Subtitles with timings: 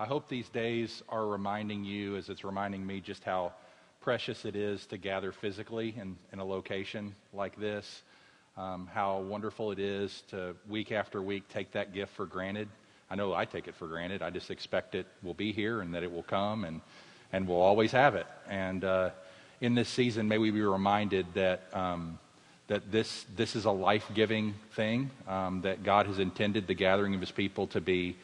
[0.00, 3.52] I hope these days are reminding you, as it's reminding me, just how
[4.00, 8.02] precious it is to gather physically in, in a location like this.
[8.56, 12.68] Um, how wonderful it is to week after week take that gift for granted.
[13.10, 14.22] I know I take it for granted.
[14.22, 16.80] I just expect it will be here and that it will come and,
[17.32, 18.26] and we'll always have it.
[18.48, 19.10] And uh,
[19.60, 22.20] in this season, may we be reminded that, um,
[22.68, 27.16] that this, this is a life giving thing, um, that God has intended the gathering
[27.16, 28.16] of his people to be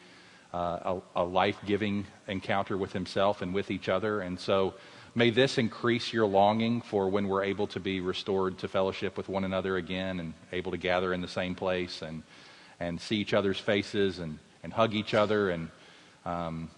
[0.55, 4.21] uh, a, a life giving encounter with Himself and with each other.
[4.21, 4.73] And so
[5.13, 9.27] may this increase your longing for when we're able to be restored to fellowship with
[9.27, 12.23] one another again and able to gather in the same place and,
[12.79, 15.69] and see each other's faces and, and hug each other and
[16.25, 16.69] um,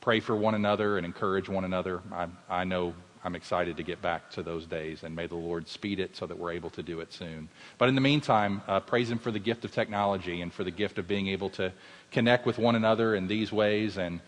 [0.00, 2.00] pray for one another and encourage one another.
[2.12, 5.66] I, I know I'm excited to get back to those days, and may the Lord
[5.68, 7.48] speed it so that we're able to do it soon.
[7.76, 10.70] But in the meantime, uh, praise Him for the gift of technology and for the
[10.70, 11.72] gift of being able to
[12.12, 13.98] connect with one another in these ways.
[13.98, 14.20] And,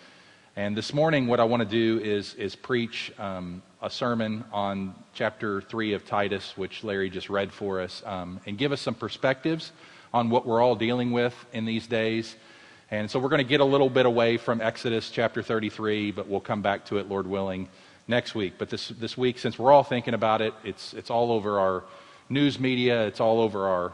[0.56, 4.94] and this morning, what I want to do is, is preach um, a sermon on
[5.14, 8.94] chapter 3 of Titus, which Larry just read for us, um, and give us some
[8.94, 9.70] perspectives
[10.12, 12.34] on what we're all dealing with in these days.
[12.90, 16.26] And so we're going to get a little bit away from Exodus chapter 33, but
[16.26, 17.68] we'll come back to it, Lord willing
[18.10, 18.54] next week.
[18.58, 21.84] But this, this week, since we're all thinking about it, it's, it's all over our
[22.28, 23.92] news media, it's all over our,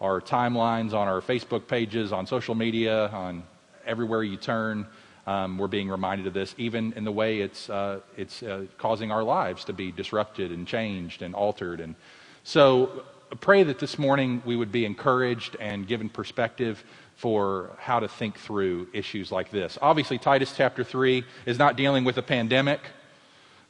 [0.00, 3.42] our timelines, on our Facebook pages, on social media, on
[3.86, 4.86] everywhere you turn.
[5.26, 9.12] Um, we're being reminded of this, even in the way it's, uh, it's uh, causing
[9.12, 11.80] our lives to be disrupted and changed and altered.
[11.80, 11.94] And
[12.42, 13.04] so,
[13.40, 16.84] pray that this morning we would be encouraged and given perspective
[17.16, 19.78] for how to think through issues like this.
[19.80, 22.80] Obviously, Titus chapter 3 is not dealing with a pandemic.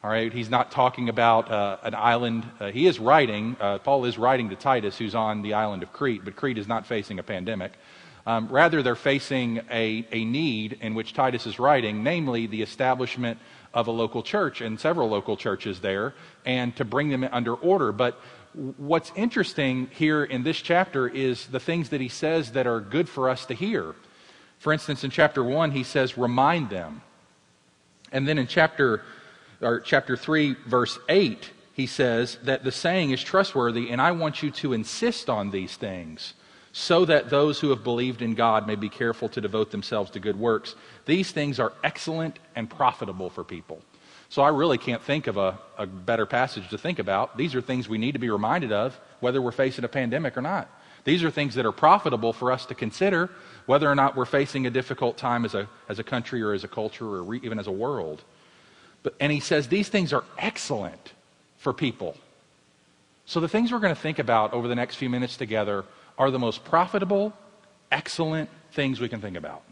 [0.04, 2.44] All right, he's not talking about uh, an island.
[2.58, 5.92] Uh, he is writing, uh, Paul is writing to Titus, who's on the island of
[5.92, 7.70] Crete, but Crete is not facing a pandemic.
[8.26, 13.38] Um, rather, they're facing a, a need in which Titus is writing, namely the establishment
[13.72, 16.14] of a local church and several local churches there,
[16.44, 17.92] and to bring them under order.
[17.92, 18.20] But
[18.78, 23.08] what's interesting here in this chapter is the things that he says that are good
[23.08, 23.94] for us to hear.
[24.58, 27.02] For instance, in chapter 1, he says, remind them.
[28.10, 29.04] And then in chapter
[29.62, 34.42] or chapter 3, verse 8, he says that the saying is trustworthy, and I want
[34.42, 36.34] you to insist on these things
[36.72, 40.20] so that those who have believed in God may be careful to devote themselves to
[40.20, 40.74] good works.
[41.04, 43.82] These things are excellent and profitable for people.
[44.30, 47.36] So I really can't think of a, a better passage to think about.
[47.36, 50.40] These are things we need to be reminded of, whether we're facing a pandemic or
[50.40, 50.70] not.
[51.04, 53.28] These are things that are profitable for us to consider,
[53.66, 56.64] whether or not we're facing a difficult time as a, as a country or as
[56.64, 58.22] a culture or re, even as a world.
[59.02, 61.12] But, and he says these things are excellent
[61.58, 62.16] for people.
[63.26, 65.84] So the things we're going to think about over the next few minutes together
[66.18, 67.32] are the most profitable,
[67.90, 69.62] excellent things we can think about.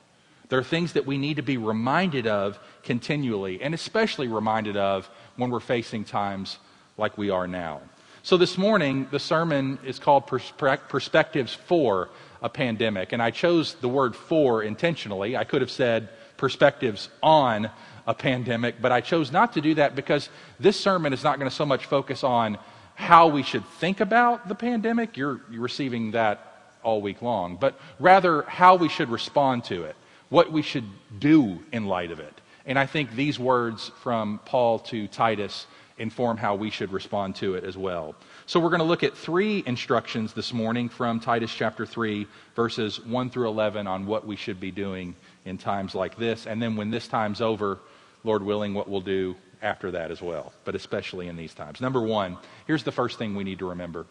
[0.48, 5.50] They're things that we need to be reminded of continually, and especially reminded of when
[5.50, 6.58] we're facing times
[6.98, 7.80] like we are now.
[8.22, 12.08] So this morning, the sermon is called Perspectives for
[12.42, 15.36] a Pandemic, and I chose the word for intentionally.
[15.36, 17.70] I could have said perspectives on
[18.10, 20.28] a pandemic, but I chose not to do that because
[20.58, 22.58] this sermon is not going to so much focus on
[22.96, 25.16] how we should think about the pandemic.
[25.16, 29.94] You're, you're receiving that all week long, but rather how we should respond to it,
[30.28, 30.84] what we should
[31.20, 32.34] do in light of it.
[32.66, 35.66] And I think these words from Paul to Titus
[35.98, 38.16] inform how we should respond to it as well.
[38.46, 42.26] So we're going to look at three instructions this morning from Titus chapter 3,
[42.56, 46.46] verses 1 through 11, on what we should be doing in times like this.
[46.46, 47.78] And then when this time's over,
[48.24, 51.80] Lord willing, what we'll do after that as well, but especially in these times.
[51.80, 52.36] Number one,
[52.66, 54.06] here's the first thing we need to remember.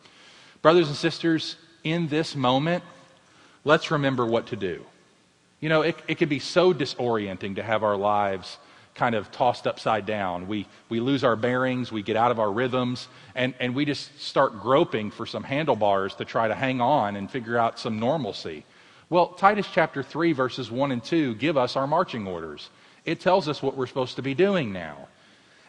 [0.62, 2.84] Brothers and sisters, in this moment,
[3.64, 4.86] let's remember what to do.
[5.60, 8.58] You know, it, it can be so disorienting to have our lives
[8.96, 10.48] kind of tossed upside down.
[10.48, 14.22] We, we lose our bearings, we get out of our rhythms, and, and we just
[14.22, 18.66] start groping for some handlebars to try to hang on and figure out some normalcy.
[19.10, 22.70] Well, Titus chapter 3, verses 1 and 2 give us our marching orders.
[23.06, 25.08] It tells us what we're supposed to be doing now.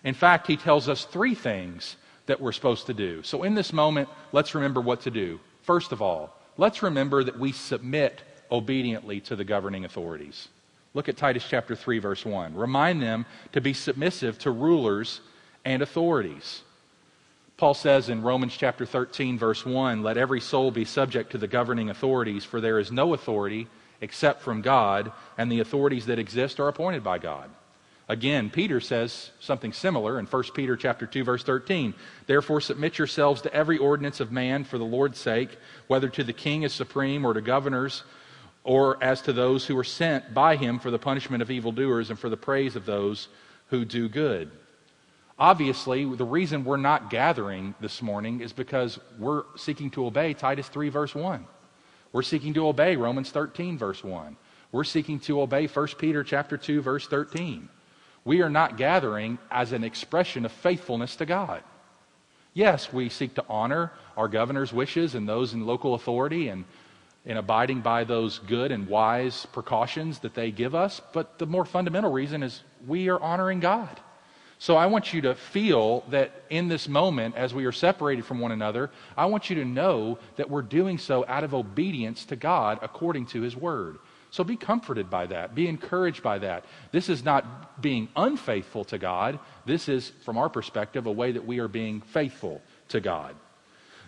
[0.04, 1.96] In fact, he tells us three things
[2.26, 3.22] that we're supposed to do.
[3.22, 5.40] So, in this moment, let's remember what to do.
[5.62, 10.48] First of all, let's remember that we submit obediently to the governing authorities.
[10.94, 12.54] Look at Titus chapter 3 verse 1.
[12.54, 15.20] Remind them to be submissive to rulers
[15.64, 16.62] and authorities.
[17.56, 21.46] Paul says in Romans chapter 13 verse 1, let every soul be subject to the
[21.46, 23.68] governing authorities for there is no authority
[24.00, 27.50] except from God, and the authorities that exist are appointed by God.
[28.08, 31.94] Again, Peter says something similar in 1 Peter chapter 2 verse 13.
[32.26, 35.56] Therefore submit yourselves to every ordinance of man for the Lord's sake,
[35.86, 38.02] whether to the king as supreme or to governors
[38.64, 42.18] or as to those who are sent by him for the punishment of evildoers and
[42.18, 43.28] for the praise of those
[43.68, 44.50] who do good.
[45.38, 50.68] Obviously, the reason we're not gathering this morning is because we're seeking to obey Titus
[50.68, 51.46] 3, verse 1.
[52.12, 54.36] We're seeking to obey Romans 13, verse 1.
[54.72, 57.68] We're seeking to obey 1 Peter chapter 2, verse 13.
[58.24, 61.62] We are not gathering as an expression of faithfulness to God.
[62.52, 66.64] Yes, we seek to honor our governor's wishes and those in local authority and
[67.24, 71.00] in abiding by those good and wise precautions that they give us.
[71.12, 74.00] But the more fundamental reason is we are honoring God.
[74.60, 78.40] So I want you to feel that in this moment, as we are separated from
[78.40, 82.36] one another, I want you to know that we're doing so out of obedience to
[82.36, 83.96] God according to His Word.
[84.30, 85.54] So be comforted by that.
[85.54, 86.66] Be encouraged by that.
[86.92, 89.38] This is not being unfaithful to God.
[89.64, 93.34] This is, from our perspective, a way that we are being faithful to God.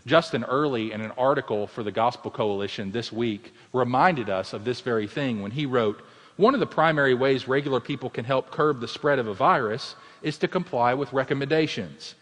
[0.05, 4.83] Justin Earley, in an article for the Gospel Coalition this week, reminded us of this
[4.83, 6.03] very thing when he wrote
[6.37, 9.95] One of the primary ways regular people can help curb the spread of a virus
[10.23, 12.15] is to comply with recommendations.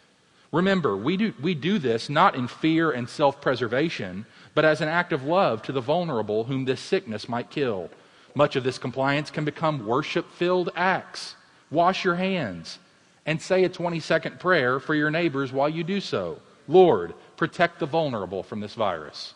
[0.52, 4.88] Remember, we do, we do this not in fear and self preservation, but as an
[4.88, 7.88] act of love to the vulnerable whom this sickness might kill.
[8.34, 11.36] Much of this compliance can become worship filled acts.
[11.70, 12.78] Wash your hands
[13.26, 16.40] and say a 20 second prayer for your neighbors while you do so.
[16.66, 19.34] Lord, protect the vulnerable from this virus.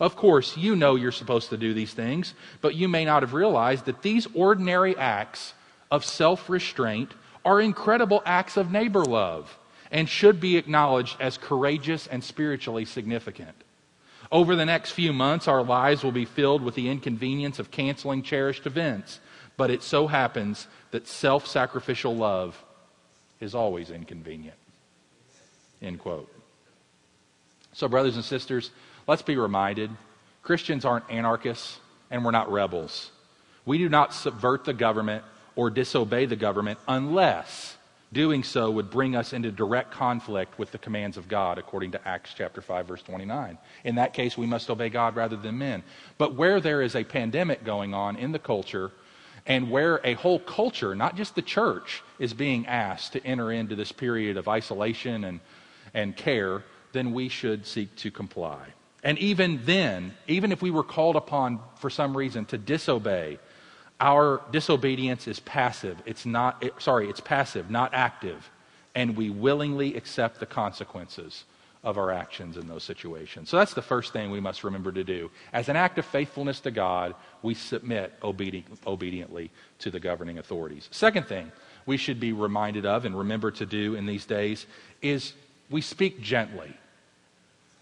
[0.00, 3.32] Of course, you know you're supposed to do these things, but you may not have
[3.32, 5.54] realized that these ordinary acts
[5.90, 7.12] of self restraint
[7.44, 9.58] are incredible acts of neighbor love
[9.90, 13.54] and should be acknowledged as courageous and spiritually significant.
[14.32, 18.22] Over the next few months, our lives will be filled with the inconvenience of canceling
[18.22, 19.20] cherished events,
[19.56, 22.60] but it so happens that self sacrificial love
[23.40, 24.56] is always inconvenient.
[25.82, 26.32] End quote.
[27.72, 28.70] So, brothers and sisters,
[29.06, 29.90] let's be reminded
[30.42, 31.78] Christians aren't anarchists
[32.10, 33.10] and we're not rebels.
[33.66, 35.24] We do not subvert the government
[35.56, 37.76] or disobey the government unless
[38.12, 42.08] doing so would bring us into direct conflict with the commands of God, according to
[42.08, 43.58] Acts chapter 5, verse 29.
[43.82, 45.82] In that case, we must obey God rather than men.
[46.16, 48.92] But where there is a pandemic going on in the culture,
[49.46, 53.74] and where a whole culture, not just the church, is being asked to enter into
[53.74, 55.40] this period of isolation and,
[55.92, 56.62] and care,
[56.92, 58.64] then we should seek to comply.
[59.02, 63.38] And even then, even if we were called upon for some reason to disobey,
[64.00, 65.96] our disobedience is passive.
[66.04, 68.50] It's not, it, sorry, it's passive, not active.
[68.94, 71.44] And we willingly accept the consequences
[71.84, 73.50] of our actions in those situations.
[73.50, 75.30] So that's the first thing we must remember to do.
[75.52, 79.50] As an act of faithfulness to God, we submit obedient, obediently
[79.80, 80.88] to the governing authorities.
[80.90, 81.52] Second thing
[81.86, 84.66] we should be reminded of and remember to do in these days
[85.02, 85.34] is
[85.68, 86.74] we speak gently.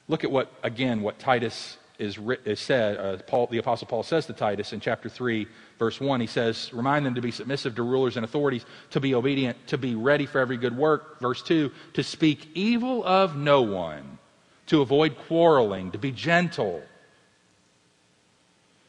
[0.08, 4.26] Look at what, again, what Titus is, is said, uh, Paul, the Apostle Paul says
[4.26, 5.46] to Titus in chapter 3,
[5.78, 6.20] verse 1.
[6.20, 9.78] He says, Remind them to be submissive to rulers and authorities, to be obedient, to
[9.78, 11.20] be ready for every good work.
[11.20, 14.18] Verse 2, to speak evil of no one,
[14.66, 16.82] to avoid quarreling, to be gentle.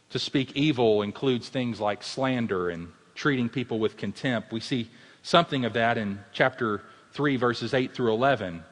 [0.10, 4.52] To speak evil includes things like slander and treating people with contempt.
[4.52, 4.90] We see
[5.22, 6.82] something of that in chapter
[7.12, 8.64] 3, verses 8 through 11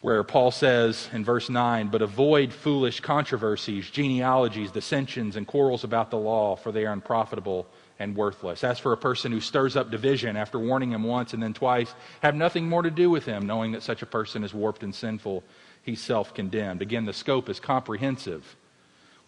[0.00, 6.10] where Paul says in verse 9, But avoid foolish controversies, genealogies, dissensions, and quarrels about
[6.10, 7.66] the law, for they are unprofitable
[7.98, 8.64] and worthless.
[8.64, 11.94] As for a person who stirs up division after warning him once and then twice,
[12.22, 14.94] have nothing more to do with him, knowing that such a person is warped and
[14.94, 15.44] sinful,
[15.82, 16.80] he's self condemned.
[16.80, 18.56] Again, the scope is comprehensive.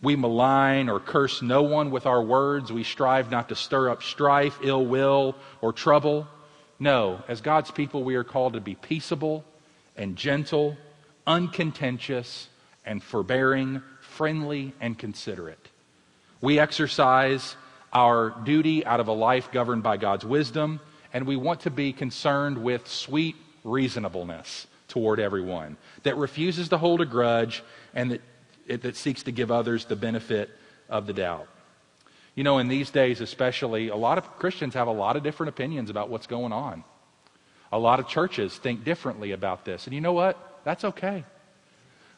[0.00, 2.72] We malign or curse no one with our words.
[2.72, 6.26] We strive not to stir up strife, ill will, or trouble.
[6.80, 9.44] No, as God's people, we are called to be peaceable
[10.02, 10.76] and gentle,
[11.28, 12.48] uncontentious,
[12.84, 15.68] and forbearing, friendly, and considerate.
[16.40, 17.54] We exercise
[17.92, 20.80] our duty out of a life governed by God's wisdom,
[21.14, 27.00] and we want to be concerned with sweet reasonableness toward everyone that refuses to hold
[27.00, 27.62] a grudge
[27.94, 28.10] and
[28.66, 30.50] that, that seeks to give others the benefit
[30.88, 31.46] of the doubt.
[32.34, 35.50] You know, in these days especially, a lot of Christians have a lot of different
[35.50, 36.82] opinions about what's going on.
[37.72, 39.86] A lot of churches think differently about this.
[39.86, 40.60] And you know what?
[40.64, 41.24] That's okay.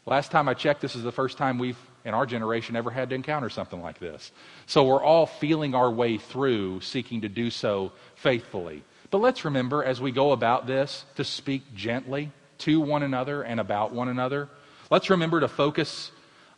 [0.04, 3.08] Last time I checked, this is the first time we've, in our generation, ever had
[3.08, 4.32] to encounter something like this.
[4.66, 8.82] So we're all feeling our way through, seeking to do so faithfully.
[9.10, 13.60] But let's remember, as we go about this, to speak gently to one another and
[13.60, 14.48] about one another.
[14.90, 16.10] Let's remember to focus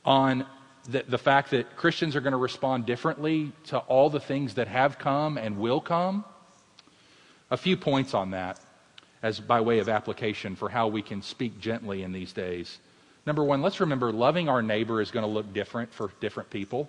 [0.04, 0.46] on
[0.88, 4.68] the, the fact that Christians are going to respond differently to all the things that
[4.68, 6.24] have come and will come.
[7.50, 8.58] A few points on that
[9.26, 12.78] as by way of application for how we can speak gently in these days.
[13.26, 16.88] Number one, let's remember loving our neighbor is going to look different for different people.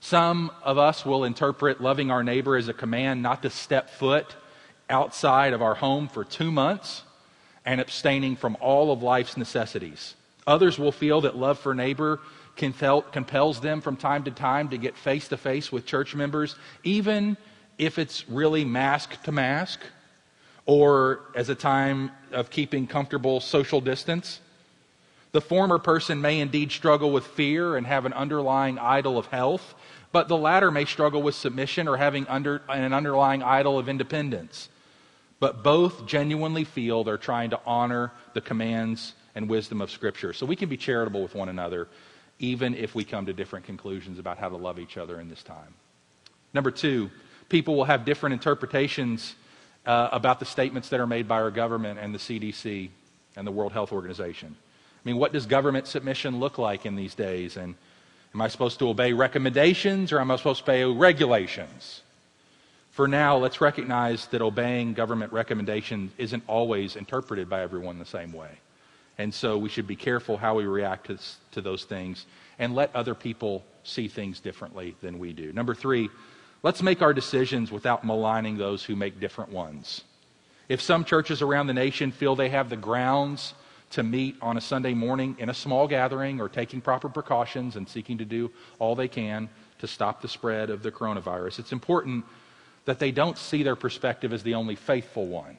[0.00, 4.36] Some of us will interpret loving our neighbor as a command not to step foot
[4.88, 7.02] outside of our home for two months
[7.66, 10.14] and abstaining from all of life's necessities.
[10.46, 12.20] Others will feel that love for neighbor
[12.56, 17.36] compels them from time to time to get face to face with church members, even
[17.76, 19.80] if it's really mask to mask
[20.66, 24.40] or as a time of keeping comfortable social distance.
[25.32, 29.74] The former person may indeed struggle with fear and have an underlying idol of health,
[30.12, 34.68] but the latter may struggle with submission or having under, an underlying idol of independence.
[35.38, 40.32] But both genuinely feel they're trying to honor the commands and wisdom of Scripture.
[40.32, 41.88] So we can be charitable with one another,
[42.38, 45.42] even if we come to different conclusions about how to love each other in this
[45.42, 45.74] time.
[46.54, 47.10] Number two,
[47.50, 49.34] people will have different interpretations
[49.86, 52.90] uh, about the statements that are made by our government and the CDC
[53.36, 54.56] and the World Health Organization.
[54.58, 57.56] I mean, what does government submission look like in these days?
[57.56, 57.74] And
[58.34, 62.02] am I supposed to obey recommendations or am I supposed to obey regulations?
[62.90, 68.32] For now, let's recognize that obeying government recommendations isn't always interpreted by everyone the same
[68.32, 68.50] way.
[69.18, 71.18] And so we should be careful how we react to,
[71.52, 72.26] to those things
[72.58, 75.52] and let other people see things differently than we do.
[75.52, 76.08] Number three,
[76.66, 80.02] let's make our decisions without maligning those who make different ones.
[80.68, 83.54] If some churches around the nation feel they have the grounds
[83.90, 87.88] to meet on a Sunday morning in a small gathering or taking proper precautions and
[87.88, 92.24] seeking to do all they can to stop the spread of the coronavirus, it's important
[92.84, 95.56] that they don't see their perspective as the only faithful one.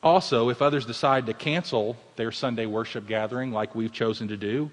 [0.00, 4.70] Also, if others decide to cancel their Sunday worship gathering like we've chosen to do,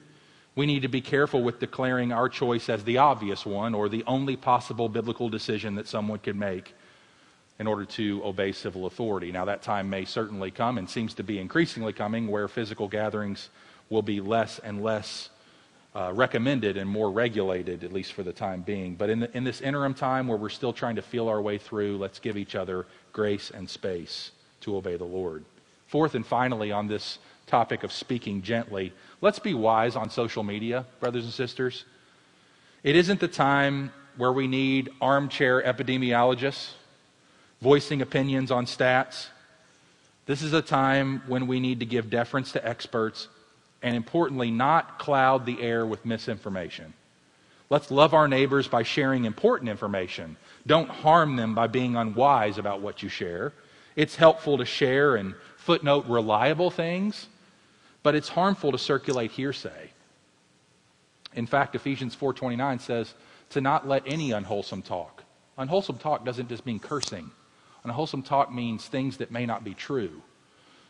[0.55, 4.03] we need to be careful with declaring our choice as the obvious one or the
[4.05, 6.73] only possible biblical decision that someone could make
[7.59, 9.31] in order to obey civil authority.
[9.31, 13.49] Now, that time may certainly come and seems to be increasingly coming where physical gatherings
[13.89, 15.29] will be less and less
[15.93, 18.95] uh, recommended and more regulated, at least for the time being.
[18.95, 21.57] But in, the, in this interim time where we're still trying to feel our way
[21.57, 24.31] through, let's give each other grace and space
[24.61, 25.43] to obey the Lord.
[25.87, 30.85] Fourth and finally, on this topic of speaking gently, let's be wise on social media,
[30.99, 31.85] brothers and sisters.
[32.83, 36.71] It isn't the time where we need armchair epidemiologists
[37.61, 39.27] voicing opinions on stats.
[40.25, 43.27] This is a time when we need to give deference to experts
[43.83, 46.93] and importantly, not cloud the air with misinformation.
[47.69, 50.37] Let's love our neighbors by sharing important information.
[50.67, 53.53] Don't harm them by being unwise about what you share.
[53.95, 57.27] It's helpful to share and footnote reliable things,
[58.03, 59.91] but it's harmful to circulate hearsay.
[61.33, 63.13] In fact, Ephesians 4:29 says
[63.51, 65.23] to not let any unwholesome talk.
[65.57, 67.31] Unwholesome talk doesn't just mean cursing.
[67.83, 70.21] Unwholesome talk means things that may not be true.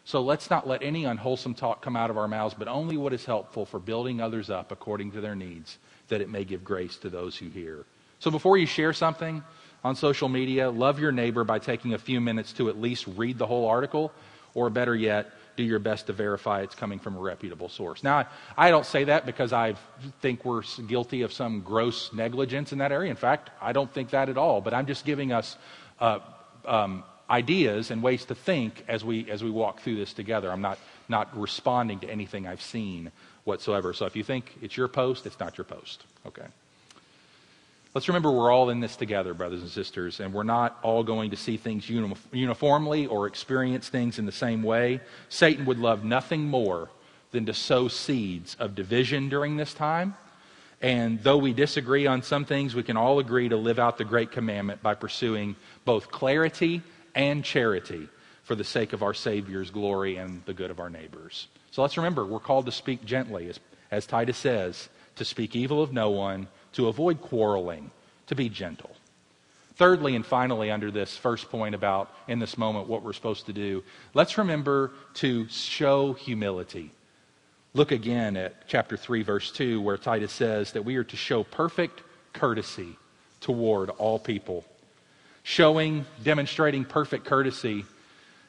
[0.03, 3.13] So let's not let any unwholesome talk come out of our mouths, but only what
[3.13, 5.77] is helpful for building others up according to their needs,
[6.08, 7.86] that it may give grace to those who hear.
[8.20, 9.44] So before you share something
[9.84, 13.38] on social media, love your neighbor by taking a few minutes to at least read
[13.38, 14.12] the whole article,
[14.53, 18.03] or better yet, do your best to verify it's coming from a reputable source.
[18.03, 18.27] Now,
[18.58, 19.75] I don't say that because I
[20.22, 23.10] think we're guilty of some gross negligence in that area.
[23.10, 25.58] In fact, I don't think that at all, but I'm just giving us
[26.00, 26.20] uh,
[26.65, 30.51] um, ideas and ways to think as we as we walk through this together.
[30.51, 33.12] I'm not not responding to anything I've seen
[33.43, 33.93] whatsoever.
[33.93, 36.03] So if you think it's your post, it's not your post.
[36.25, 36.46] Okay.
[37.93, 41.31] Let's remember we're all in this together, brothers and sisters, and we're not all going
[41.31, 45.01] to see things uniformly or experience things in the same way.
[45.27, 46.89] Satan would love nothing more
[47.31, 50.15] than to sow seeds of division during this time.
[50.81, 54.05] And though we disagree on some things, we can all agree to live out the
[54.05, 56.81] great commandment by pursuing both clarity
[57.13, 58.07] and charity
[58.43, 61.48] for the sake of our Savior's glory and the good of our neighbors.
[61.71, 63.60] So let's remember, we're called to speak gently, as,
[63.91, 67.92] as Titus says, to speak evil of no one, to avoid quarreling,
[68.28, 68.92] to be gentle.
[69.75, 73.54] Thirdly, and finally, under this first point about in this moment what we're supposed to
[73.54, 76.92] do, let's remember to show humility.
[77.74, 81.44] Look again at chapter 3, verse 2, where Titus says that we are to show
[81.44, 82.01] perfect
[82.34, 82.98] courtesy
[83.40, 84.66] toward all people
[85.44, 87.86] showing, demonstrating perfect courtesy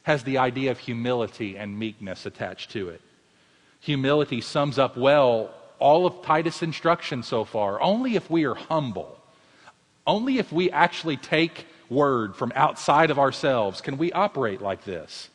[0.03, 3.01] has the idea of humility and meekness attached to it.
[3.81, 7.83] Humility sums up well all of Titus' instruction so far.
[7.83, 9.19] Only if we are humble,
[10.07, 15.29] only if we actually take word from outside of ourselves can we operate like this.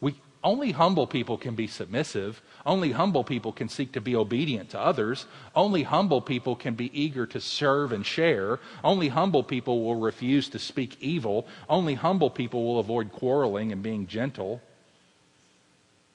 [0.00, 0.14] We,
[0.44, 2.40] only humble people can be submissive.
[2.64, 5.26] Only humble people can seek to be obedient to others.
[5.54, 8.60] Only humble people can be eager to serve and share.
[8.84, 11.46] Only humble people will refuse to speak evil.
[11.68, 14.60] Only humble people will avoid quarreling and being gentle.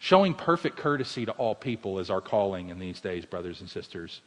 [0.04, 4.20] Showing perfect courtesy to all people is our calling in these days, brothers and sisters.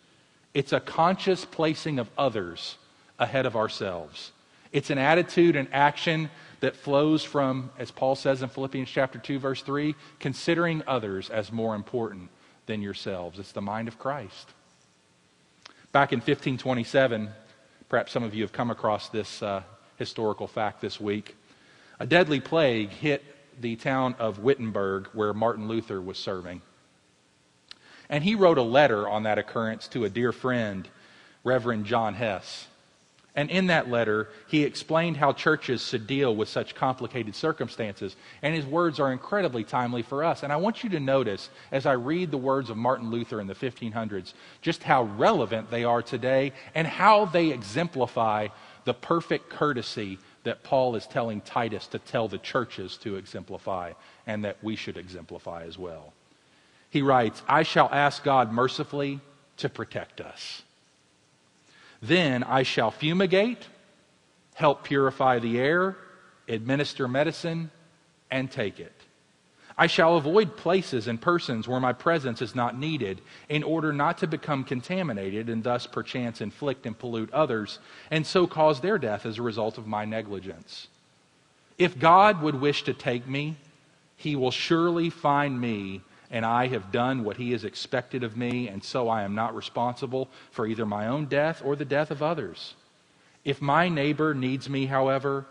[0.55, 2.79] It's a conscious placing of others
[3.19, 4.33] ahead of ourselves.
[4.73, 6.31] It's an attitude and action
[6.61, 11.53] that flows from, as Paul says in Philippians chapter 2, verse 3, considering others as
[11.53, 12.31] more important
[12.65, 13.39] than yourselves.
[13.39, 14.49] It's the mind of Christ.
[15.93, 17.29] Back in 1527,
[17.91, 19.63] perhaps some of you have come across this uh,
[19.99, 21.37] historical fact this week.
[22.01, 23.23] A deadly plague hit
[23.61, 26.63] the town of Wittenberg where Martin Luther was serving.
[28.09, 30.89] And he wrote a letter on that occurrence to a dear friend,
[31.45, 32.69] Reverend John Hess.
[33.37, 38.17] And in that letter, he explained how churches should deal with such complicated circumstances.
[38.41, 40.43] And his words are incredibly timely for us.
[40.43, 43.47] And I want you to notice, as I read the words of Martin Luther in
[43.47, 44.33] the 1500s,
[44.63, 48.49] just how relevant they are today and how they exemplify
[48.85, 53.93] the perfect courtesy that Paul is telling Titus to tell the churches to exemplify
[54.29, 56.13] and that we should exemplify as well.
[56.89, 59.21] He writes, I shall ask God mercifully
[59.57, 60.63] to protect us.
[62.01, 63.67] Then I shall fumigate,
[64.55, 65.97] help purify the air,
[66.49, 67.73] administer medicine,
[68.31, 68.96] and take it.
[69.79, 74.19] I shall avoid places and persons where my presence is not needed in order not
[74.19, 77.79] to become contaminated and thus perchance inflict and pollute others
[78.11, 80.89] and so cause their death as a result of my negligence.
[81.77, 83.57] If God would wish to take me,
[84.17, 88.69] he will surely find me and I have done what he has expected of me,
[88.69, 92.23] and so I am not responsible for either my own death or the death of
[92.23, 92.75] others.
[93.45, 95.47] If my neighbor needs me, however,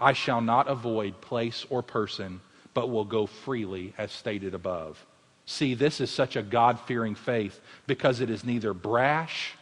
[0.00, 2.40] I shall not avoid place or person,
[2.74, 5.04] but will go freely, as stated above.
[5.46, 9.54] See, this is such a God fearing faith because it is neither brash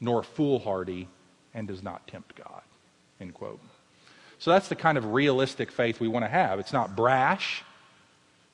[0.00, 1.08] nor foolhardy
[1.54, 2.62] and does not tempt God.
[3.20, 3.60] End quote.
[4.38, 6.58] So that's the kind of realistic faith we want to have.
[6.60, 7.64] It's not brash,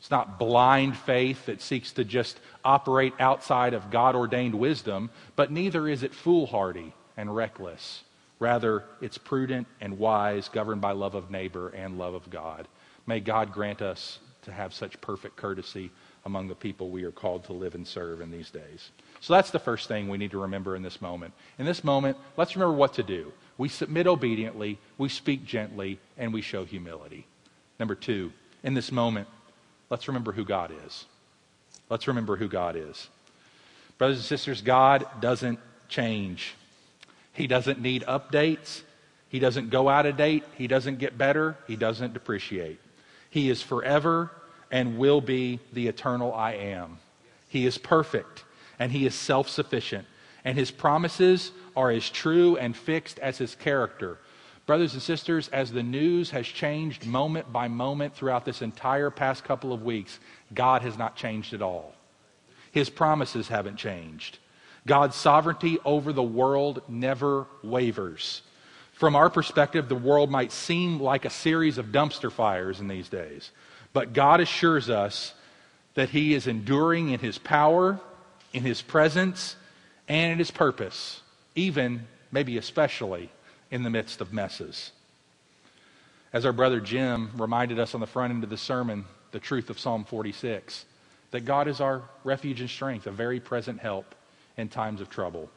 [0.01, 5.51] it's not blind faith that seeks to just operate outside of God ordained wisdom, but
[5.51, 8.03] neither is it foolhardy and reckless.
[8.39, 12.69] Rather, it's prudent and wise, governed by love of neighbor and love of God.
[13.07, 15.91] May God grant us to have such perfect courtesy
[16.25, 18.91] among the people we are called to live and serve in these days.
[19.21, 21.35] So that's the first thing we need to remember in this moment.
[21.59, 23.33] In this moment, let's remember what to do.
[23.59, 27.27] We submit obediently, we speak gently, and we show humility.
[27.79, 29.29] Number two, in this moment,
[29.91, 31.05] let's remember who God is.
[31.91, 33.09] Let's remember who God is.
[33.99, 36.55] Brothers and sisters, God doesn't change.
[37.33, 38.83] He doesn't need updates.
[39.29, 40.45] He doesn't go out of date.
[40.57, 41.57] He doesn't get better.
[41.67, 42.81] He doesn't depreciate.
[43.35, 44.31] He is forever
[44.71, 46.99] and will be the eternal I am.
[47.49, 48.45] He is perfect
[48.79, 50.07] and he is self sufficient.
[50.45, 54.19] And his promises are as true and fixed as his character.
[54.67, 59.43] Brothers and sisters, as the news has changed moment by moment throughout this entire past
[59.43, 60.21] couple of weeks,
[60.55, 61.93] God has not changed at all.
[62.71, 64.39] His promises haven't changed.
[64.87, 68.43] God's sovereignty over the world never wavers.
[68.95, 73.09] From our perspective, the world might seem like a series of dumpster fires in these
[73.09, 73.51] days.
[73.93, 75.35] But God assures us
[75.95, 78.01] that He is enduring in His power,
[78.53, 79.57] in His presence,
[80.09, 81.21] and in His purpose,
[81.57, 83.31] even, maybe especially,
[83.71, 84.93] in the midst of messes.
[86.33, 89.71] As our brother Jim reminded us on the front end of the sermon, the truth
[89.71, 90.85] of Psalm 46
[91.33, 94.15] that God is our refuge and strength, a very present help
[94.57, 95.51] in times of trouble.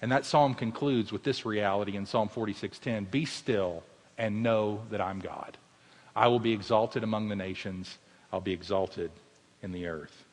[0.00, 3.82] And that psalm concludes with this reality in Psalm 46:10, "Be still
[4.16, 5.58] and know that I'm God.
[6.14, 7.98] I will be exalted among the nations,
[8.32, 9.10] I'll be exalted
[9.62, 10.24] in the earth."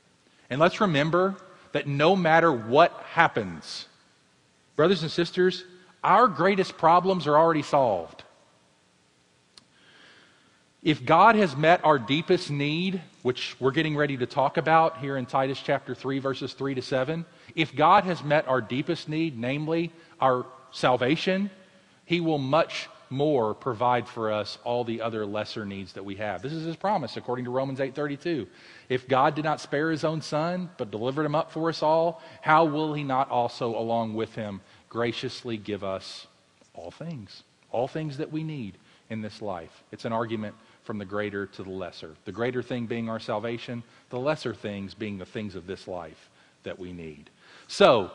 [0.50, 1.38] And let's remember
[1.72, 3.88] that no matter what happens,
[4.76, 5.64] brothers and sisters,
[6.04, 8.24] our greatest problems are already solved.
[10.86, 15.18] If God has met our deepest need, which we're getting ready to talk about here
[15.18, 19.36] in Titus chapter 3, verses 3 to 7, if God has met our deepest need,
[19.36, 21.50] namely our salvation,
[22.06, 26.44] He will much more provide for us all the other lesser needs that we have.
[26.44, 28.46] This is His promise according to Romans 8:32.
[28.88, 32.22] If God did not spare His own Son, but delivered Him up for us all,
[32.42, 36.28] how will He not also, along with Him, graciously give us
[36.76, 38.78] all things, all things that we need
[39.10, 39.84] in this life.
[39.92, 42.16] It's an argument from the greater to the lesser.
[42.26, 46.30] The greater thing being our salvation, the lesser things being the things of this life
[46.64, 47.30] that we need.
[47.68, 48.12] So,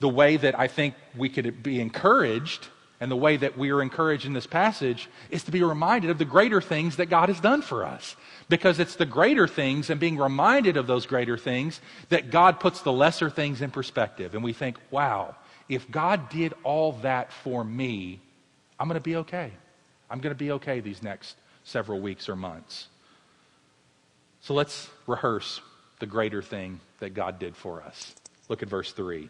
[0.00, 2.68] the way that I think we could be encouraged
[3.00, 6.18] and the way that we are encouraged in this passage is to be reminded of
[6.18, 8.16] the greater things that God has done for us.
[8.48, 12.82] Because it's the greater things and being reminded of those greater things that God puts
[12.82, 14.34] the lesser things in perspective.
[14.34, 15.34] And we think, wow,
[15.68, 18.20] if God did all that for me,
[18.78, 19.50] I'm going to be okay.
[20.08, 22.88] I'm going to be okay these next several weeks or months.
[24.40, 25.60] So let's rehearse
[25.98, 28.14] the greater thing that God did for us.
[28.48, 29.28] Look at verse 3.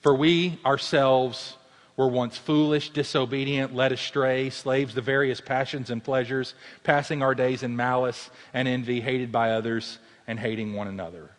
[0.00, 1.56] For we ourselves
[1.96, 7.62] were once foolish, disobedient, led astray, slaves to various passions and pleasures, passing our days
[7.62, 11.30] in malice and envy, hated by others, and hating one another.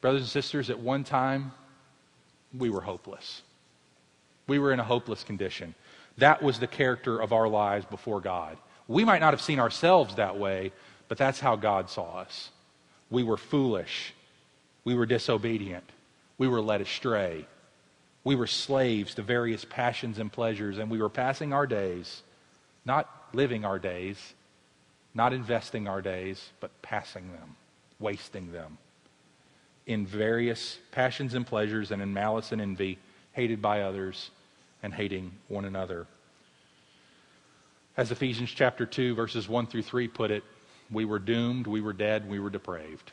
[0.00, 1.52] Brothers and sisters, at one time,
[2.56, 3.42] we were hopeless.
[4.46, 5.74] We were in a hopeless condition.
[6.18, 8.58] That was the character of our lives before God.
[8.90, 10.72] We might not have seen ourselves that way,
[11.06, 12.50] but that's how God saw us.
[13.08, 14.12] We were foolish.
[14.82, 15.84] We were disobedient.
[16.38, 17.46] We were led astray.
[18.24, 22.24] We were slaves to various passions and pleasures, and we were passing our days,
[22.84, 24.34] not living our days,
[25.14, 27.54] not investing our days, but passing them,
[28.00, 28.76] wasting them
[29.86, 32.98] in various passions and pleasures and in malice and envy,
[33.34, 34.30] hated by others
[34.82, 36.08] and hating one another.
[38.00, 40.42] As Ephesians chapter 2, verses 1 through 3 put it,
[40.90, 43.12] we were doomed, we were dead, we were depraved.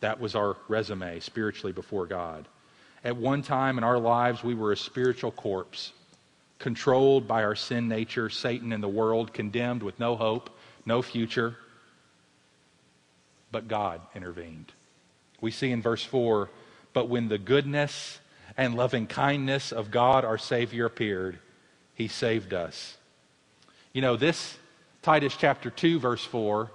[0.00, 2.46] That was our resume spiritually before God.
[3.02, 5.94] At one time in our lives, we were a spiritual corpse,
[6.58, 10.50] controlled by our sin nature, Satan, and the world, condemned with no hope,
[10.84, 11.56] no future.
[13.50, 14.70] But God intervened.
[15.40, 16.50] We see in verse 4
[16.92, 18.18] But when the goodness
[18.54, 21.38] and loving kindness of God our Savior appeared,
[21.94, 22.98] he saved us.
[23.92, 24.56] You know, this
[25.02, 26.70] Titus chapter 2, verse 4,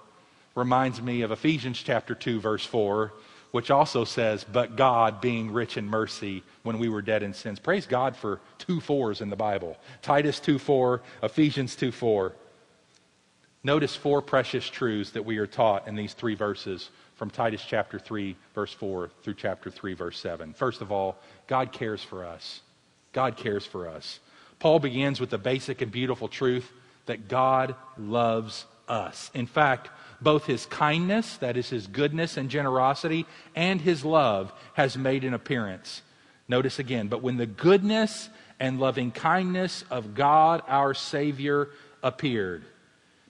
[0.54, 3.14] reminds me of Ephesians chapter 2, verse 4,
[3.52, 7.58] which also says, But God being rich in mercy when we were dead in sins.
[7.58, 12.34] Praise God for two fours in the Bible Titus 2 4, Ephesians 2 4.
[13.64, 17.98] Notice four precious truths that we are taught in these three verses from Titus chapter
[17.98, 20.54] 3, verse 4 through chapter 3, verse 7.
[20.54, 22.62] First of all, God cares for us.
[23.14, 24.20] God cares for us.
[24.60, 26.72] Paul begins with the basic and beautiful truth
[27.06, 29.32] that God loves us.
[29.34, 29.90] In fact,
[30.22, 35.34] both his kindness, that is his goodness and generosity, and his love has made an
[35.34, 36.02] appearance.
[36.48, 41.70] Notice again, but when the goodness and loving kindness of God our Savior
[42.04, 42.64] appeared,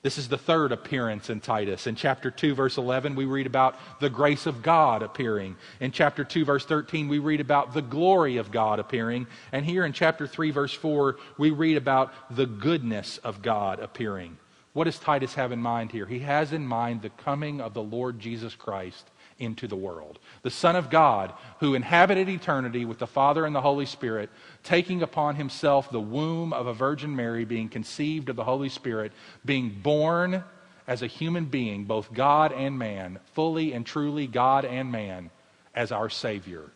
[0.06, 1.88] this is the third appearance in Titus.
[1.88, 5.56] In chapter 2, verse 11, we read about the grace of God appearing.
[5.80, 9.26] In chapter 2, verse 13, we read about the glory of God appearing.
[9.52, 14.38] And here in chapter 3, verse 4, we read about the goodness of God appearing.
[14.74, 16.06] What does Titus have in mind here?
[16.06, 20.20] He has in mind the coming of the Lord Jesus Christ into the world.
[20.44, 24.30] The Son of God, who inhabited eternity with the Father and the Holy Spirit,
[24.66, 29.14] taking upon himself the womb of a Virgin Mary, being conceived of the Holy Spirit,
[29.46, 30.44] being born
[30.88, 35.30] as a human being, both God and man, fully and truly God and man,
[35.74, 36.72] as our Savior.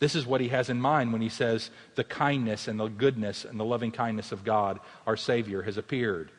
[0.00, 3.44] This is what he has in mind when he says the kindness and the goodness
[3.44, 6.30] and the loving kindness of God, our Savior, has appeared.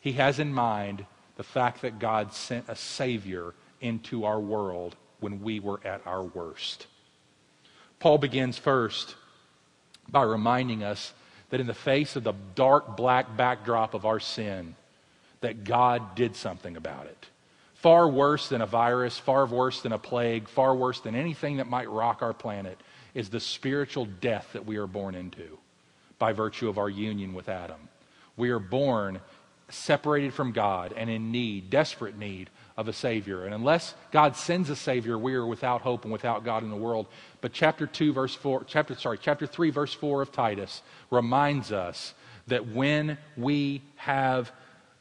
[0.00, 5.42] He has in mind the fact that God sent a Savior into our world when
[5.42, 6.86] we were at our worst.
[8.00, 9.14] Paul begins first
[10.12, 11.12] by reminding us
[11.50, 14.76] that in the face of the dark black backdrop of our sin,
[15.40, 17.26] that God did something about it.
[17.74, 21.68] Far worse than a virus, far worse than a plague, far worse than anything that
[21.68, 22.78] might rock our planet
[23.12, 25.58] is the spiritual death that we are born into
[26.18, 27.88] by virtue of our union with Adam.
[28.36, 29.20] We are born
[29.72, 33.44] separated from God and in need, desperate need of a Savior.
[33.44, 36.76] And unless God sends a Savior, we are without hope and without God in the
[36.76, 37.06] world.
[37.40, 42.14] But chapter 2, verse 4, chapter, sorry, chapter 3, verse 4 of Titus reminds us
[42.46, 44.52] that when we have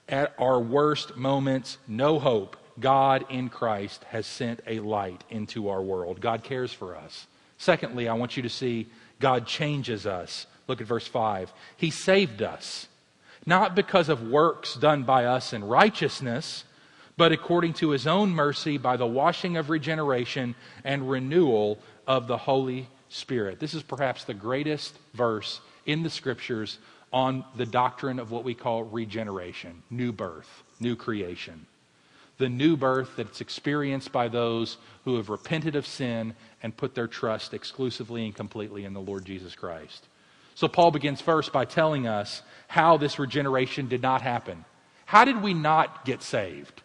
[0.08, 5.82] at our worst moments no hope, God in Christ has sent a light into our
[5.82, 6.22] world.
[6.22, 7.28] God cares for us.
[7.58, 10.48] Secondly, I want you to see God changes us.
[10.68, 11.54] Look at verse 5.
[11.78, 12.88] He saved us,
[13.46, 16.64] not because of works done by us in righteousness
[17.18, 21.78] but according to his own mercy by the washing of regeneration and renewal
[22.08, 23.60] of the Holy Spirit.
[23.60, 26.80] This is perhaps the greatest verse in the scriptures
[27.14, 31.66] on the doctrine of what we call regeneration, new birth, new creation.
[32.38, 37.08] The new birth that's experienced by those who have repented of sin and put their
[37.08, 40.08] trust exclusively and completely in the Lord Jesus Christ.
[40.56, 44.66] So, Paul begins first by telling us how this regeneration did not happen.
[45.06, 46.82] How did we not get saved?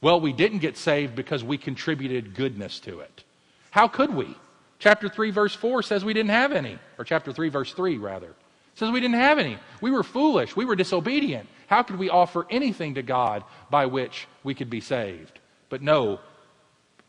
[0.00, 3.24] Well, we didn't get saved because we contributed goodness to it.
[3.70, 4.34] How could we?
[4.78, 6.78] Chapter 3, verse 4 says we didn't have any.
[6.98, 8.34] Or chapter 3, verse 3, rather.
[8.74, 9.58] says we didn't have any.
[9.80, 10.54] We were foolish.
[10.56, 11.48] We were disobedient.
[11.68, 15.38] How could we offer anything to God by which we could be saved?
[15.70, 16.20] But no,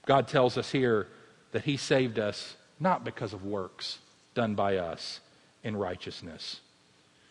[0.06, 1.08] God tells us here
[1.52, 4.00] that He saved us not because of works
[4.34, 5.20] done by us
[5.66, 6.62] in righteousness.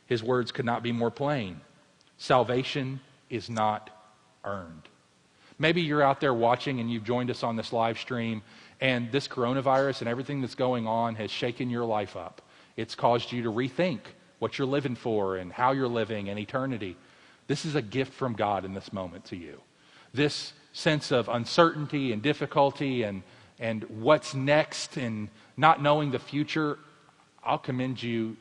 [0.07, 1.63] His words could not be more plain.
[2.19, 3.89] Salvation is not
[4.45, 4.83] earned.
[5.59, 8.43] Maybe you're out there watching and you've joined us on this live stream,
[8.81, 12.43] and this coronavirus and everything that's going on has shaken your life up.
[12.77, 14.01] It's caused you to rethink
[14.41, 16.97] what you're living for and how you're living and eternity.
[17.47, 19.61] This is a gift from God in this moment to you.
[20.13, 23.23] This sense of uncertainty and difficulty and,
[23.61, 26.79] and what's next and not knowing the future,
[27.45, 28.37] I'll commend you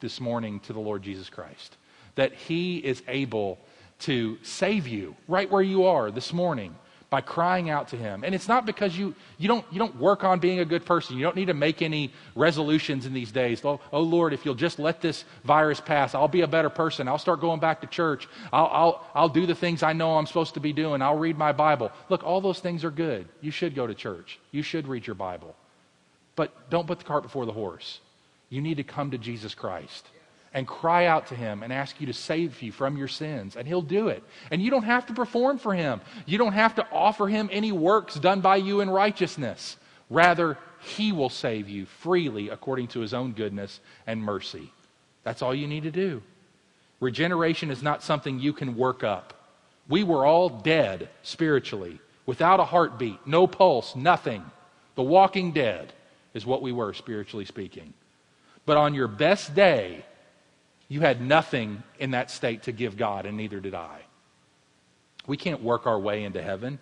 [0.00, 1.76] this morning to the Lord Jesus Christ.
[2.16, 3.58] That He is able
[4.00, 6.74] to save you right where you are this morning
[7.08, 8.24] by crying out to him.
[8.24, 11.16] And it's not because you, you, don't, you don't work on being a good person.
[11.16, 13.64] You don't need to make any resolutions in these days.
[13.64, 17.06] Oh, oh Lord, if you'll just let this virus pass, I'll be a better person.
[17.06, 18.28] I'll start going back to church.
[18.52, 21.00] I'll, I'll, I'll do the things I know I'm supposed to be doing.
[21.00, 21.92] I'll read my Bible.
[22.08, 23.28] Look, all those things are good.
[23.40, 24.40] You should go to church.
[24.50, 25.54] You should read your Bible.
[26.34, 28.00] But don't put the cart before the horse.
[28.48, 30.06] You need to come to Jesus Christ
[30.54, 33.68] and cry out to him and ask you to save you from your sins, and
[33.68, 34.22] he'll do it.
[34.50, 37.72] And you don't have to perform for him, you don't have to offer him any
[37.72, 39.76] works done by you in righteousness.
[40.08, 44.72] Rather, he will save you freely according to his own goodness and mercy.
[45.24, 46.22] That's all you need to do.
[47.00, 49.34] Regeneration is not something you can work up.
[49.88, 54.44] We were all dead spiritually, without a heartbeat, no pulse, nothing.
[54.94, 55.92] The walking dead
[56.32, 57.92] is what we were, spiritually speaking.
[58.66, 60.04] But on your best day,
[60.88, 64.00] you had nothing in that state to give God, and neither did I.
[65.26, 66.78] We can't work our way into heaven,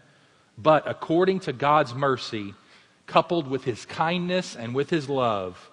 [0.58, 2.54] but according to God's mercy,
[3.06, 5.70] coupled with his kindness and with his love,